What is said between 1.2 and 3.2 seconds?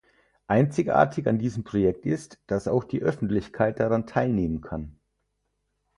an diesem Projekt ist, dass auch die